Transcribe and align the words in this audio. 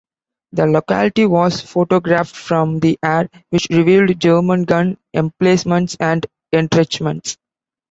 The 0.53 0.65
locality 0.65 1.27
was 1.27 1.61
photographed 1.61 2.35
from 2.35 2.79
the 2.79 2.97
air, 3.03 3.29
which 3.51 3.67
revealed 3.69 4.19
German 4.19 4.63
gun 4.63 4.97
emplacements 5.13 5.95
and 5.99 6.25
entrenchments. 6.51 7.37